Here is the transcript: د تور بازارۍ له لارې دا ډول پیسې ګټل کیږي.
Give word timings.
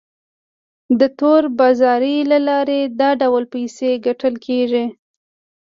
د 0.99 1.01
تور 1.19 1.43
بازارۍ 1.59 2.17
له 2.31 2.37
لارې 2.47 2.79
دا 2.99 3.09
ډول 3.21 3.43
پیسې 3.53 3.89
ګټل 4.05 4.33
کیږي. 4.45 4.85